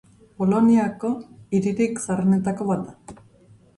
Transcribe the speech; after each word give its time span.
Poloniako 0.43 1.11
hiririk 1.57 2.01
zaharrenetako 2.07 2.69
bat 2.73 2.85
da. 2.89 3.19